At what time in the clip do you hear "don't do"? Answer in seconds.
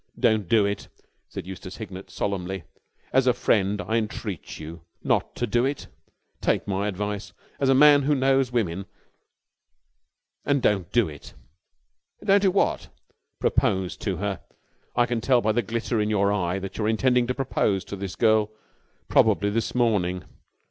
0.19-0.65, 10.59-11.07, 12.23-12.49